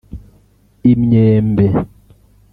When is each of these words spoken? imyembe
imyembe 0.91 1.65